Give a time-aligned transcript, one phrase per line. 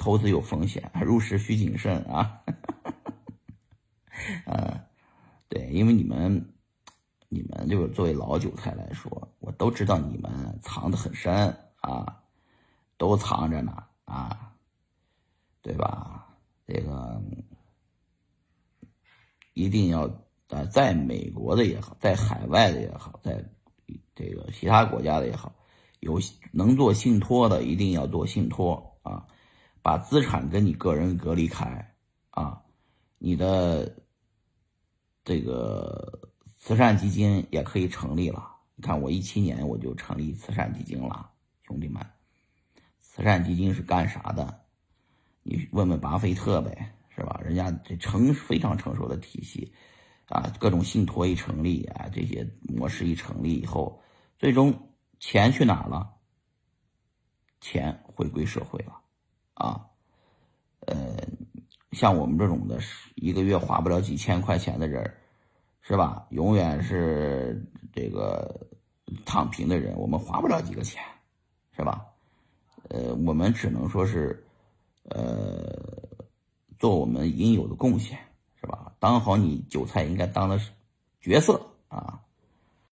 [0.00, 2.42] 投资有风险，入市需谨慎啊。
[4.46, 4.80] 呃，
[5.46, 6.54] 对，因为你们，
[7.28, 12.22] 你们就是作为老韭菜来说，我都知道你们藏得很深啊，
[12.96, 13.76] 都藏着呢
[14.06, 14.54] 啊，
[15.60, 16.26] 对吧？
[16.66, 17.20] 这个
[19.52, 20.10] 一定要
[20.48, 23.44] 呃，在美国的也好，在海外的也好，在
[24.14, 25.52] 这个其他国家的也好，
[26.00, 26.18] 有
[26.52, 29.26] 能做信托的一定要做信托啊，
[29.90, 31.92] 把资产跟你个人隔离开
[32.30, 32.62] 啊，
[33.18, 33.92] 你的。
[35.24, 38.56] 这个慈善基金也可以成立了。
[38.76, 41.28] 你看，我一七年我就成立慈善基金了，
[41.64, 42.00] 兄弟们。
[43.00, 44.60] 慈善基金是干啥的？
[45.42, 47.40] 你问问巴菲特呗，是吧？
[47.44, 49.72] 人家这成非常成熟的体系
[50.28, 54.00] 啊，各种信托一成立啊，这些模式一成立以后，
[54.38, 54.72] 最终
[55.18, 56.10] 钱去哪了？
[57.60, 58.98] 钱回归社会了
[59.60, 59.86] 啊，
[60.86, 61.16] 呃。
[61.92, 62.78] 像我们这种的，
[63.16, 65.12] 一个月花不了几千块钱的人，
[65.82, 66.24] 是吧？
[66.30, 67.60] 永远是
[67.92, 68.64] 这个
[69.26, 71.02] 躺平的人，我们花不了几个钱，
[71.76, 72.06] 是吧？
[72.90, 74.40] 呃，我们只能说是，
[75.08, 75.66] 呃，
[76.78, 78.16] 做我们应有的贡献，
[78.60, 78.92] 是吧？
[79.00, 80.60] 当好你韭菜应该当的
[81.20, 82.20] 角色啊。